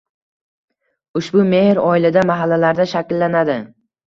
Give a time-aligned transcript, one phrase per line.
[1.21, 3.61] Ushbu mehr oilada, mahallalarda shakillanadi